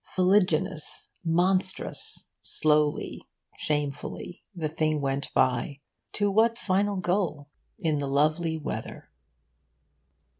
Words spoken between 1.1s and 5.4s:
monstrous, slowly, shamefully, the thing went